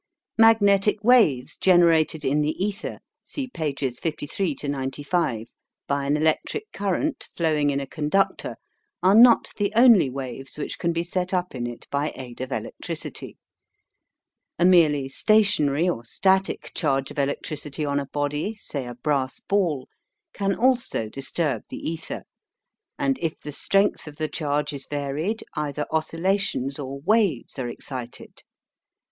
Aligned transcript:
Magnetic 0.39 1.03
waves 1.03 1.55
generated 1.57 2.25
in 2.25 2.41
the 2.41 2.53
ether 2.53 3.01
(see 3.23 3.47
pp. 3.47 3.95
53 3.99 4.57
95) 4.63 5.53
by 5.87 6.05
an 6.07 6.17
electric 6.17 6.71
current 6.71 7.27
flowing 7.35 7.69
in 7.69 7.79
a 7.79 7.85
conductor 7.85 8.55
are 9.03 9.13
not 9.13 9.51
the 9.57 9.71
only 9.75 10.09
waves 10.09 10.57
which 10.57 10.79
can 10.79 10.91
be 10.91 11.03
set 11.03 11.35
up 11.35 11.53
in 11.53 11.67
it 11.67 11.87
by 11.91 12.13
aid 12.15 12.41
of 12.41 12.51
electricity. 12.51 13.37
A 14.57 14.65
merely 14.65 15.07
stationary 15.07 15.87
or 15.87 16.03
"static" 16.03 16.71
charge 16.73 17.11
of 17.11 17.19
electricity 17.19 17.85
on 17.85 17.99
a 17.99 18.07
body, 18.07 18.55
say 18.55 18.87
a 18.87 18.95
brass 18.95 19.39
ball, 19.39 19.87
can 20.33 20.55
also 20.55 21.09
disturb 21.09 21.61
the 21.69 21.77
ether; 21.77 22.23
and 22.97 23.19
if 23.21 23.39
the 23.39 23.51
strength 23.51 24.07
of 24.07 24.15
the 24.15 24.27
charge 24.27 24.73
is 24.73 24.87
varied, 24.87 25.43
ether 25.55 25.85
oscillations 25.91 26.79
or 26.79 26.99
waves 27.01 27.59
are 27.59 27.69
excited. 27.69 28.41